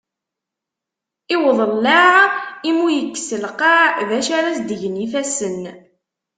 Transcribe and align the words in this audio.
I 1.33 1.35
udellaɛ 1.49 2.19
i 2.69 2.71
mu 2.77 2.87
yekkes 2.95 3.29
lqaɛ, 3.43 3.77
d 4.07 4.11
acu 4.17 4.31
ara 4.37 4.49
as-d-gen 4.51 5.01
yifassen. 5.01 5.61